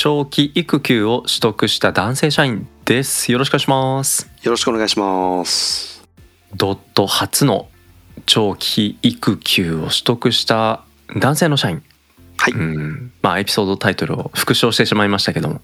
[0.00, 3.32] 長期育休を取得した男性社員です。
[3.32, 4.30] よろしくお願いします。
[4.44, 6.06] よろしくお願いします。
[6.54, 7.68] ドット初の
[8.24, 10.84] 長期育休を取得した
[11.16, 11.82] 男性の社員。
[12.36, 13.12] はい、うん。
[13.22, 15.62] まあエピソードタイトルを復唱してしまいましたけども。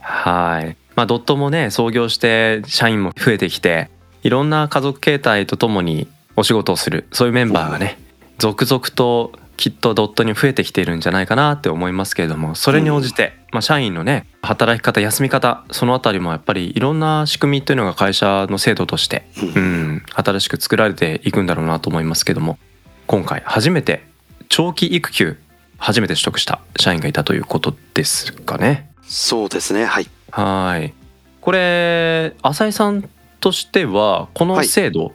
[0.00, 0.76] はい。
[0.96, 3.88] まあドットもね創業して社員も増えてきて
[4.24, 7.06] いろんな家族形態とともにお仕事をする。
[7.12, 8.00] そういうメンバーがね
[8.38, 22.58] 続々ときっとドットに増えてきているんじゃないかなって思いますけれどもそれに応じて、まあ、社員のね働き方休み方そのあたりもやっぱりいろんな仕組みというのが会社の制度として、うん、新しく作られていくんだろうなと思いますけども
[23.06, 24.04] 今回初めて
[24.48, 25.36] 長期育休
[25.78, 28.90] 初めて取得した社員がいたということですかね。
[29.02, 30.06] そうですねはい。
[30.30, 30.94] はい。
[31.40, 33.08] これ浅井さん
[33.40, 35.12] としてはこの制度、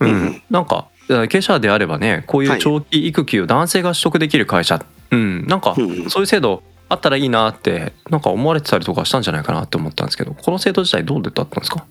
[0.00, 0.24] ううん。
[0.26, 0.89] ん、なんか
[1.28, 11.84] 経営者であればねこういう長期育休を男性が取得できる会社、うん、なんかうんそういう制度あったらいいなってなんか思われてたりとかしたんじゃないかなって思ったんですけどこの制度自体どうだったんですか？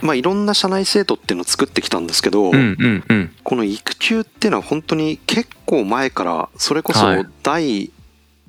[0.00, 3.32] まあいろんな社内制度っていうのを作ってきたんですけど、うんうんうん。
[3.44, 7.26] この育休っていうのは本当に結構前からそれこそはい。
[7.44, 7.92] 第、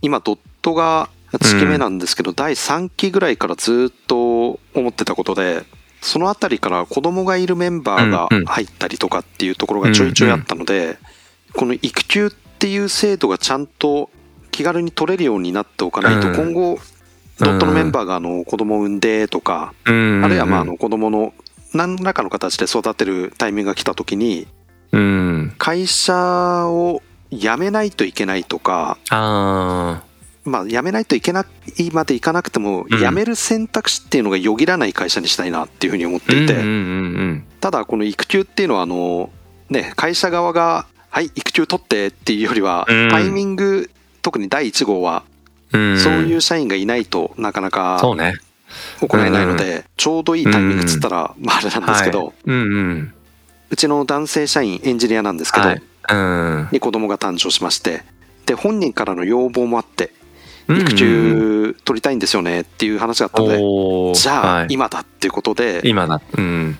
[0.02, 5.64] 今ドットが8期目なんですけど、第3期ぐらいからずっと思ってたことで
[6.04, 10.98] そのあたりから子供がいるメンバーが入ったりとかっていうところがちょいちょいあったので、
[11.54, 14.10] この育休っていう制度がちゃんと
[14.52, 16.36] 気軽に取れるようになっておかないとうん。
[16.36, 16.80] 今後
[17.40, 20.22] ドットのメンバーがあの子供を産んでとかうん。
[20.24, 21.34] あるいはまああの子供の
[21.74, 24.48] 何らかの形で育てるタイミングが来た時に
[24.92, 25.56] うん。
[25.58, 30.04] 会社を辞めないといけないとかあ
[30.46, 31.46] まあ辞めないといけな
[31.78, 33.00] いまでいかなくてもうん。
[33.00, 36.56] 辞める選択肢っていうのがよぎらない会社にしたいなっていうふうに思っていて
[37.60, 39.30] ただこの育休っていうのはあの
[39.70, 43.10] ね会社側がはい育休取ってっていうよりはうん。
[43.10, 43.90] タイミング
[44.22, 45.24] 特に第1号は
[45.72, 46.00] うん。
[46.00, 48.36] そういう社員がいないとなかなかそうね。
[49.02, 52.34] 行えないのでちょうどいいタイミングっつったらまああれなんですけどはい、
[53.70, 55.70] うちの男性社員エンジニアなんですけど、
[56.72, 58.04] に子供が誕生しまして
[58.46, 60.13] で本人からの要望もあってうん
[60.70, 64.14] 育休取りたいんですよねっていう話があったので、おー。
[64.16, 66.22] じゃあはい今だっていうことで、今だ。
[66.38, 66.78] うん。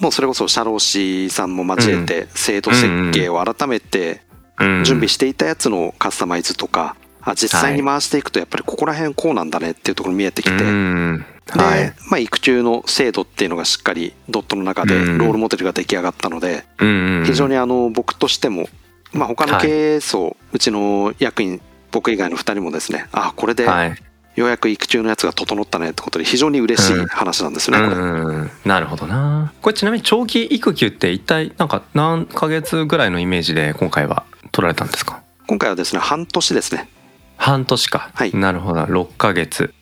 [0.00, 4.22] もうそれこそ社労士さんも交えて制度設計を改めて
[4.58, 11.94] うん準備していたやつのカスタマイズとかあ実際に回していくとやっぱりここら辺こうなんだねっていうところ見えてきて、うんで、はい。
[12.10, 18.68] まあ、育休の制度っていうのがしっかりドットの中でうんロールモデルが出来上がったので、うんうん非常にあの僕としても、
[19.12, 21.60] まあ、他の経営層、うちの役員
[21.90, 23.96] 僕以外の2人もですねあこれではい。
[24.36, 28.00] ようやく育休のやつが整ったねってことで非常に嬉しい話なんですよね、これ。
[28.00, 29.52] うんなるほどな。
[29.60, 35.22] これちなみに長期育休って一体なんか何ヶ月ぐらいのイメージで今回は取られたんですか？
[35.48, 36.88] 今回はですね半年ですね。
[37.36, 38.36] 半年か、はい。
[38.36, 38.82] なるほど。
[38.82, 39.74] 6ヶ月。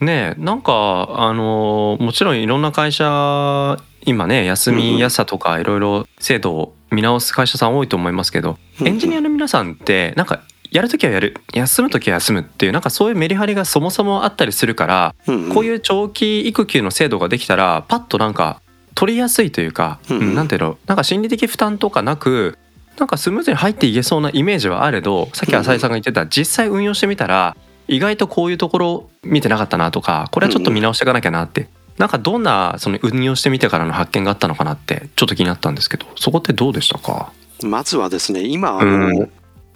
[0.00, 10.42] ねえなんかあのもちろんいろんな会社今ね休みやすさとかいろいろ制度を見直す会社さん多いと思いますけどエンジニアの皆さんってなんか
[10.74, 11.36] やるときはやる。
[11.52, 15.54] 休むときは休むっていうなんかそういうメリハリがそもそもあったりするからうんうん。
[15.54, 18.60] こういう長期育休の制度ができたらパッとなんか
[18.96, 20.34] 取りやすいというか、うんうん。
[20.34, 22.58] なんていうのなんか心理的負担とかなく
[22.98, 27.56] なんかスムーズに入っていけそうなイメージはあれどさっき浅井さんが言ってた実際運用してみたら
[27.86, 31.68] 意外とこういうところ見てなかったなとかこれはちょっと見直していかなきゃなって。
[31.96, 37.30] なんかどんなその運用してみてからの発見があったのかなってちょっと気になったんですけどそこってどうでしたか？
[37.62, 39.30] まずはですね今うん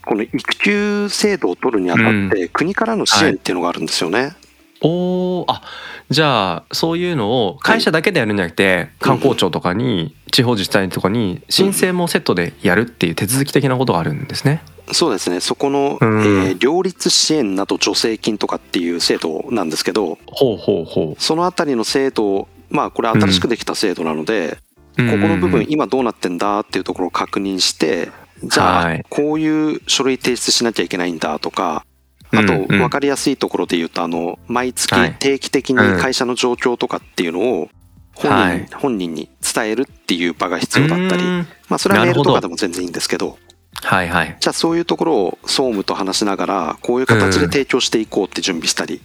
[0.09, 4.33] この育休制度を取るにあたって、国からの支援っていうのがあるんですよね。
[4.81, 5.63] おーあ
[6.09, 14.63] じゃあそういうのを会社だけでやるんじゃなくて、観光庁とかに地方自治体とかに申請もセットでやるっていう手続き的なことがあるんですね。
[14.93, 15.41] そうですね。
[15.41, 16.21] そこの、うん。
[16.47, 24.57] えー両立支援など助成金とかっていう制度なんですけどほうほうほそのあたりの制度まあこれ新しくできた制度なので、
[24.97, 25.05] う。
[25.05, 28.09] ここの部分うん今どうなってんだっていうところを確認して
[28.45, 29.01] じゃはい。
[29.01, 31.85] あこういう書類提出しなきゃいけないんだとか
[32.33, 35.15] あと分かりやすいところで言うとあの毎月はい。
[35.19, 37.69] 定期的に会社の状況とかっていうのを
[38.15, 38.67] 本はい。
[38.67, 41.47] 人本人に伝えるっていう場が必要だったりうん。
[41.69, 43.39] まあそれはメールとかでも全然いいんですけど。
[43.81, 44.37] はいはい。
[44.41, 49.01] じゃあそういうところを総務と話しながらこういう形で提供していこうって準備したり。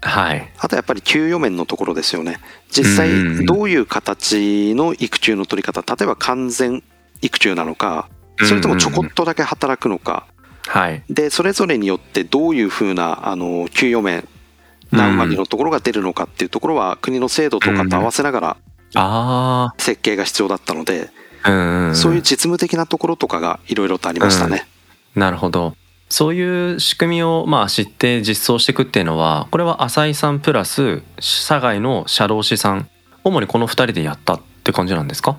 [0.00, 0.50] はい。
[0.58, 2.38] あとやっぱり給与面のところですよね。
[2.70, 6.82] 実うん際どういう形の育休の取り方、例えば完全
[7.22, 8.08] 育休なのか、
[8.40, 10.26] それともちょこっとだけ働くのか、
[10.66, 11.02] はい。
[11.10, 14.26] で、それぞれによってどういうふうな、あの、給与面、
[14.90, 18.56] 何割のところが出るのかっていうところは国の制度とかと合わせながら
[18.94, 21.10] あ設計が必要だったので、
[21.94, 24.68] そういう実務的なところとかがいろいろとありましたね。
[25.16, 25.74] なるほど。
[26.08, 32.88] そういう仕組みをまあ知って実装していくっていうのはこれは浅井さんプラス社外の社労士さん
[33.24, 35.36] 主にこの2人でやったって感じなんですか？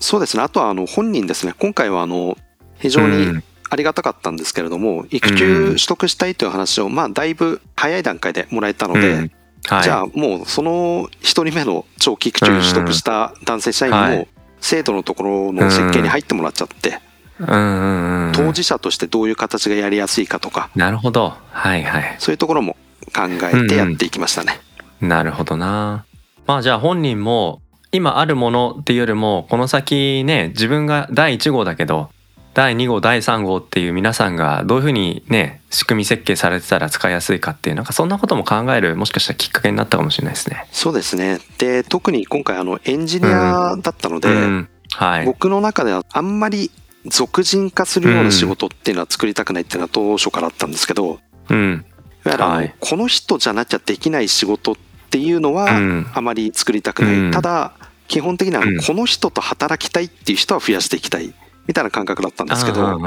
[0.00, 0.42] そうですね。
[0.42, 1.54] あとはあの本人ですね。
[1.58, 2.36] 今回はあの
[2.78, 9.30] 非常にありがたかったんですけれども、育休取得したいという話をまあだいぶ早い段階でもらえたので、うん。
[9.68, 14.28] はい、じゃあもうその一人目の長期育休取得した男性社員はもい。
[14.60, 16.98] 制度のところの設計に入ってもらっちゃって、
[17.38, 17.48] うん。
[17.48, 18.26] うん。
[18.26, 21.34] うん、当事者としてどういう形がやりやすいかとか、なるほど。
[21.50, 22.16] はいはい。
[22.18, 22.76] そういうところも
[23.14, 23.22] 考
[23.52, 24.60] えてやっていきましたね。
[25.00, 26.04] なるほどな。
[26.46, 27.60] まあじゃあ本人も
[27.92, 32.10] 今あるものっていうよりもこの先ね自分が第1号だけど
[32.56, 40.66] 第2号第3号っていう皆さんがどういうふうにね仕組み設計されてたら使いやすいかっていうなんかそんなことも考えるもしかしたらきっかけになったかもしれないですね。
[40.72, 41.38] そうですね。
[41.58, 45.26] で、特に今回あのエンジニアだったので、うん、はい。
[45.26, 46.70] 僕の中ではあんまり
[47.04, 51.18] 俗人化するような仕事っていうのは作りたくないっていうのは当初からあったんですけど、
[51.50, 51.84] うん。
[52.24, 54.76] いわゆはいこの人じゃなきゃできない仕事っ
[55.10, 56.06] ていうのはうん。
[56.12, 57.14] あまり作りたくない。
[57.14, 57.30] うん。
[57.30, 57.72] ただ、
[58.08, 61.34] 基本的にはこの人と働きたいっていう人は増やしていきたい
[61.66, 63.00] みたいな感覚だったんですけど、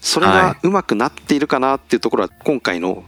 [0.00, 3.04] それがうまくなっているかなっていうところは今回の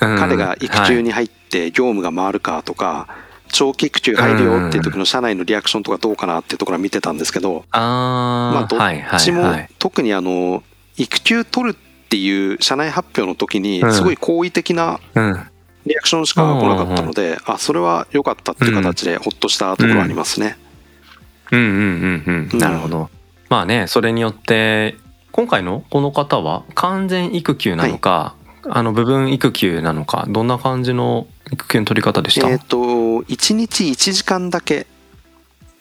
[0.00, 0.18] うん。
[0.18, 3.06] 彼が育休に入って業務が回るかとか、
[3.52, 9.44] 長期育休入るよっていう時の社内のリアクションとかどうかなっていうところは見てたんですけど、あまあどあはいはうちも。
[9.78, 10.64] 特にあの
[10.96, 13.92] 育休取るっていう社内発表の時にうん。
[13.92, 15.46] すごい好意的なうん。
[15.86, 20.56] リアクションしか来なかったので、あそれは良かったっていう形でほっとしたところありますね。
[21.52, 22.58] うんうんうんうん。
[22.58, 23.10] なるほど。
[23.48, 24.96] まあねそれによって
[25.32, 28.34] 今回のこの方は完全育休なのか、
[28.64, 34.86] あの部分育休なのかどんな感じの育休の取り方でした、えっ、と1日1時間だけ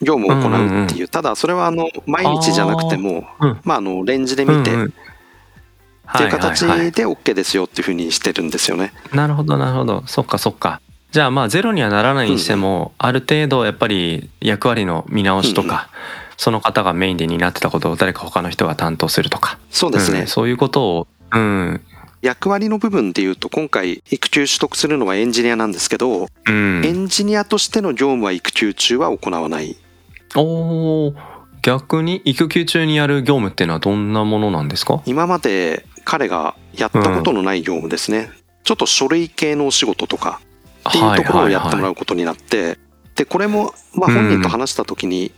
[0.02, 3.60] 業務を行うっていう、ただそれはあの毎日じゃなくてもうん。
[3.64, 4.72] まああのレンジで見て
[6.14, 6.70] っていう形はい。
[6.72, 8.94] はいはいで OK ですよっていうふうにしてるんですよね。
[9.14, 10.04] なるほどなるほど。
[10.06, 10.82] そっかそっか。
[11.12, 15.90] じゃあまあゼロにはならないにしても、ある程度やっぱり役割の見直しとか、
[16.38, 19.60] その方がメインで担ってたことを誰か他の人が担当するとか。
[19.70, 21.82] そうですね、んそういうことをうん。
[22.22, 26.82] 役割の部分でいうと今回育休取得するのはエンジニアなんですけど、うん。
[26.84, 29.76] エンジニアとしての業務は育休中は行わない。
[30.36, 31.16] おー。
[31.62, 35.02] 逆に育休中にやる業務っていうのはどんなものなんですか？
[35.06, 38.32] 今まで彼がやったことのない業務ですね、
[38.64, 40.42] ちょっと書類系のお仕事とか
[40.90, 42.78] っていうところをやってもらううことになって、
[43.16, 45.32] でこれもまあ本人と話した時に、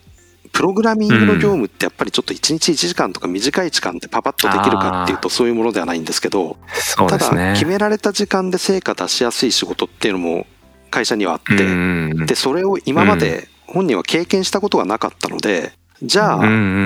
[0.55, 10.47] プログラミングの業務ってやっぱりちょっと1日1時間とか短い時間でパパッとできるかっていうとそういうものではないんですけどそうただ決められた時間で成果出しやすい仕事っていうのも
[10.91, 12.25] 会社にはあって、うん。
[12.25, 15.73] でそれを今まで本人は経験したことがなかったので
[16.03, 16.39] じゃあ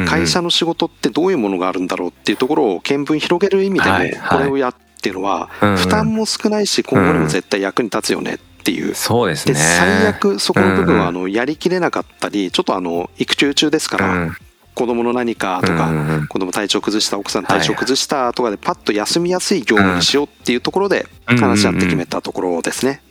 [0.08, 3.98] 会社の仕事ってどういうものがあるんだろうっていうところを見聞広げる意味でも
[4.30, 8.90] これをやっていうのは負担も少ないし今後にも絶対役に立つよねっていう。
[8.90, 9.56] でそうですね。
[9.56, 14.36] 最悪そこの部分はあうんのやりきれなかったりちょっとあの育休中ですから
[14.76, 15.92] 子供の何かとか
[16.30, 23.02] 子供体調崩した奥さん体調崩したとかでパッと休みやすい業務にしようっていうところで話し合って決めたところですね。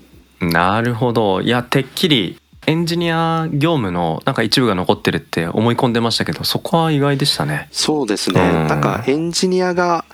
[0.40, 1.42] なるほど。
[1.42, 7.66] いやてっきりエンジニア業務のなんか一部が残ってるって思い込んでましたけどそこは意外でしたね。
[7.72, 8.66] そうですね、うん。
[8.66, 10.04] なんかエンジニアが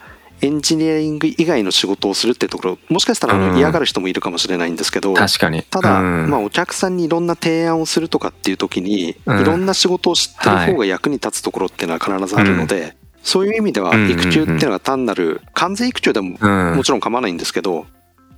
[0.40, 5.64] エンジニアリング以外の仕事をするってところもしかしたら嫌がる人もいるかもしれないんですけど、確かに。
[5.64, 6.30] ただ、うん。
[6.30, 9.40] まあ、お客さんにいろんな提案をするとかっていう時に、うん。
[9.40, 12.94] いろんな仕事を知ってる方が役に立つところっていうのは必ずあるので、
[13.24, 14.10] そういう意味ではうん。
[14.10, 16.76] 育休っていうのは単なる完全育休でもうん。
[16.76, 17.86] もちろん構わないんですけど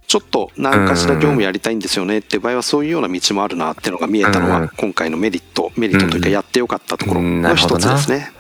[0.06, 8.30] ちょっと何かしら業務やりたいんですよねって場合はそういうような道もあるなっていうのが見えたのうんは今回のメリットメリットというかやってよかったところの一つですね。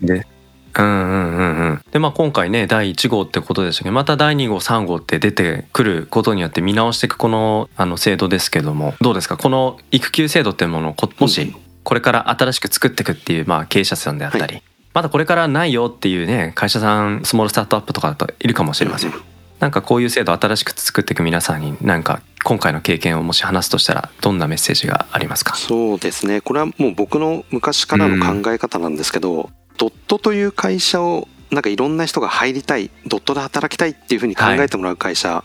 [0.00, 0.26] で
[0.72, 1.82] うんうんうんうん。
[1.90, 9.36] でまあ今回ね第1号ってことでしたけどまた第2号3号って出てくることによって見直していくこのあの制度ですけどもどうですか？
[9.36, 14.62] この育休制度っていうものをこもしこれから新しく作っていくっていうまあ経営者さんであったり、は
[14.94, 19.12] まだこれからないよっていうね会社さんスモールスタートアップとかだといるかもしれません。
[19.60, 25.54] なんかこういう制度新しく作っていく皆さんになんか今回の経験をもし話すとしたらどんなメッセージがありますか？
[25.54, 26.40] そうですね。
[26.40, 35.44] これはもう僕の昔からの考え方なんですけど、ドットという会社をなんかいろんな人が入りたいドットで働きたいっていうふうに考えてもらう会社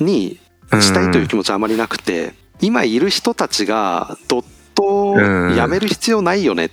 [0.00, 0.38] に
[0.72, 4.44] したいという気持ちはあまりなくて、今いる人たちがドッ
[4.74, 6.70] トを辞める必要ないよね、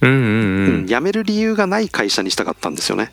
[0.00, 0.10] うん。
[0.10, 3.10] うんうん辞める理由がない会社にしたかったんですよね。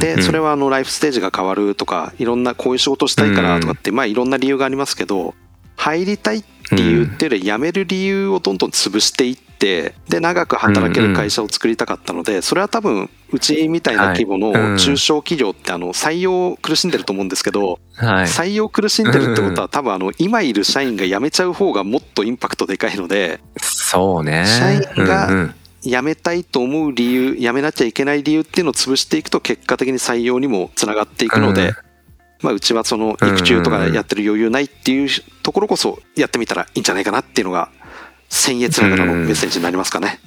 [0.00, 5.34] でそれはあのライフステージが変わるとかいろんなこういう仕事したいからとかってまあいろんな理由がありますけど
[5.76, 18.26] 入りたい理由っていうより辞める理由をどんどん潰していってで長く働ける会社を作りたかったのでそれは多分うちみたいな規模の中小企業ってあの採用苦しんでると思うんですけどはい。
[18.26, 24.44] 採用苦しんでるってことは多分あの今いる社員が辞めちゃう方がもっとインパクトでかいのでそうね。
[24.46, 31.74] 社員が辞めたいと思う理由辞めなきゃいけない理由っていうのを潰していくと結果的に採用にもつながっていくので、うん。
[32.40, 35.08] まあ、うちはその育休とかやってる余裕ないっていう
[35.42, 37.70] ところこそやってみたらいいんじゃないかなっていうのが
[38.30, 40.20] 僭越ながらのメッセージになりますかね。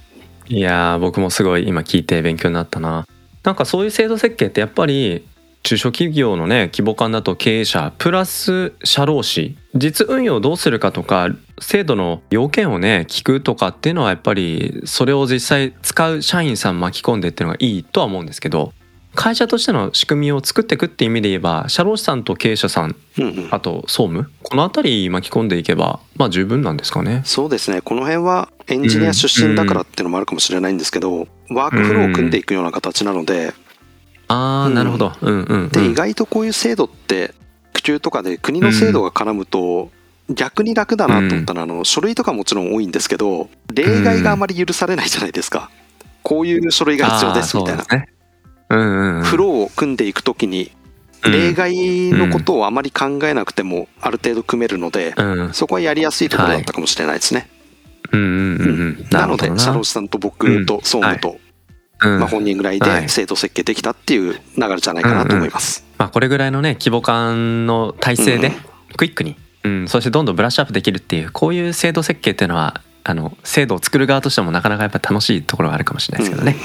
[0.47, 3.07] いやー僕もすごい今聞いて勉強になったな。
[3.43, 5.25] なんかそういう制度設計ってやっぱり
[5.63, 9.57] 中小企業のね規模感だと経営者プラス社労士。
[9.73, 11.29] 実運用をどうするかとか
[11.61, 18.73] 制度の要件をね聞くとかっていうのはやっぱりそれを実際使う社員さん巻き込んでっていうのがいいとは思うんですけど
[19.13, 23.47] 会社としての仕組みを作っていくっていう意味で言えば社労士さんと経営者さんうんうん。
[23.51, 27.21] あと総務この辺り巻き込んでいけばまあ十分なんですかね。
[27.25, 27.81] そうですね。
[27.81, 33.53] この辺はエンジニア出身だからっていうのもあるかもしれないんですけどワークフローを組んでいくような形なので
[34.31, 34.73] ああうん。
[34.73, 35.11] なるほど。
[35.21, 35.69] うんうん、うん。
[35.69, 37.33] で意外とこういう制度って
[37.73, 39.91] 普及とかで国の制度が絡むと
[40.29, 45.69] 逆に楽だなと思ったのはあの書類とかもちろん多いんですけど例外があまり許されないじゃないですか。
[46.23, 47.85] こういう書類が必要ですみたいな。
[48.69, 49.23] うんうんうん。
[49.23, 50.71] フローを組んでいくときに
[51.23, 55.53] 例外のことをあまり考えなくてもある程度組めるのでうん。
[55.53, 57.49] そこはやりやすいところだったかもしれないですね。
[58.11, 59.07] うんうんうんうん。
[59.11, 61.50] なのでるほど社労士さんと僕と総務と、うん
[62.07, 63.01] まあ、本人ぐらいはい。
[63.03, 65.85] で制度設計できたっていう流れじゃないかなと思います。
[65.97, 76.55] まあこれぐらいのね規模感の体制でうんクイックに、うん、そしてどんどんブラッシュアップできるっていうこういう制度設計っていうのはあの制度を作る側としてもなかなかやっぱ楽しいところがあるかもしれないですけどね、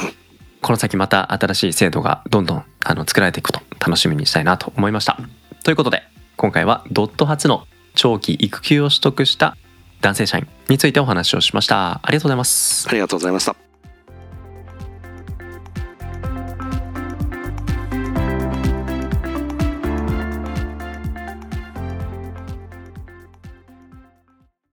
[0.60, 5.18] この先また新しい制度がどんどんあの作られていくこと楽しみにしたいなと思いました。
[5.64, 6.02] ということで
[6.36, 9.56] 今回はドット初の長期育休を取得した
[10.02, 12.00] 男性社員についてお話をしました。
[12.02, 12.88] ありがとうございます。
[12.88, 13.65] ありがとうございました。